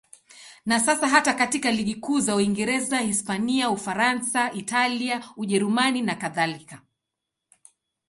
Na 0.65 0.79
sasa 0.79 1.07
hata 1.07 1.33
katika 1.33 1.71
ligi 1.71 1.95
kuu 1.95 2.19
za 2.19 2.35
Uingereza, 2.35 2.97
Hispania, 2.99 3.69
Ufaransa, 3.69 4.51
Italia, 4.51 5.25
Ujerumani 5.37 6.01
nakadhalika. 6.01 6.81